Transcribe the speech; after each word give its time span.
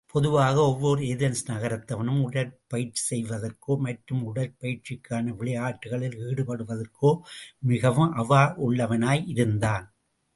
பொதுவாக 0.13 0.55
ஒவ்வோர் 0.61 1.01
ஏதென்ஸ் 1.07 1.41
நகரத்தவனும் 1.49 2.21
உடற்பயிற்சி 2.27 3.01
செய்வதற்கோ 3.09 3.73
மற்றும் 3.85 4.21
உடற்பயிற்சிக்கான 4.29 5.35
விளையாட்டுக்களில் 5.39 6.17
ஈடுபடுவதற்கோ 6.27 7.11
மிகவும் 7.71 8.11
அவா 8.23 8.41
உள்ளவனாய் 8.67 9.23
இருந்தான். 9.35 9.85